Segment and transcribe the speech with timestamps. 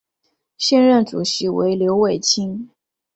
[0.57, 2.71] 现任主席为刘伟清。